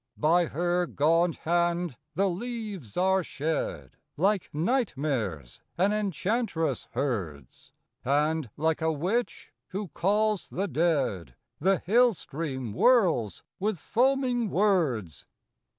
[0.17, 7.71] By her gaunt hand the leaves are shed Like nightmares an enchantress herds;
[8.03, 15.27] And, like a witch who calls the dead, The hill stream whirls with foaming words.